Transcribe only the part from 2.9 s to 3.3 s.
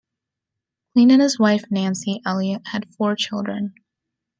four